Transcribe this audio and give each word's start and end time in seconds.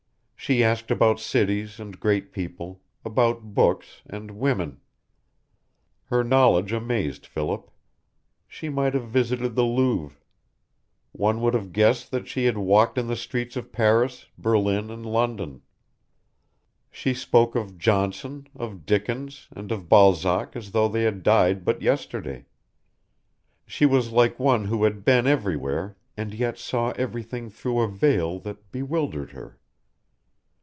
She 0.41 0.63
asked 0.63 0.89
about 0.89 1.19
cities 1.19 1.79
and 1.79 1.99
great 1.99 2.33
people, 2.33 2.81
about 3.05 3.53
books 3.53 4.01
and 4.07 4.31
WOMEN. 4.31 4.79
Her 6.05 6.23
knowledge 6.23 6.71
amazed 6.73 7.27
Philip. 7.27 7.69
She 8.47 8.67
might 8.67 8.95
have 8.95 9.07
visited 9.07 9.53
the 9.53 9.63
Louvre. 9.63 10.17
One 11.11 11.41
would 11.41 11.53
have 11.53 11.71
guessed 11.71 12.09
that 12.09 12.27
she 12.27 12.45
had 12.45 12.57
walked 12.57 12.97
in 12.97 13.05
the 13.05 13.15
streets 13.15 13.55
of 13.55 13.71
Paris, 13.71 14.25
Berlin, 14.35 14.89
and 14.89 15.05
London. 15.05 15.61
She 16.89 17.13
spoke 17.13 17.55
of 17.55 17.77
Johnson, 17.77 18.47
of 18.55 18.83
Dickens, 18.83 19.47
and 19.55 19.71
of 19.71 19.87
Balzac 19.87 20.55
as 20.55 20.71
though 20.71 20.87
they 20.87 21.03
had 21.03 21.21
died 21.21 21.63
but 21.63 21.83
yesterday. 21.83 22.45
She 23.67 23.85
was 23.85 24.11
like 24.11 24.39
one 24.39 24.65
who 24.65 24.85
had 24.85 25.05
been 25.05 25.27
everywhere 25.27 25.97
and 26.17 26.33
yet 26.33 26.57
saw 26.57 26.89
everything 26.95 27.51
through 27.51 27.79
a 27.81 27.87
veil 27.87 28.39
that 28.39 28.71
bewildered 28.71 29.31
her. 29.33 29.59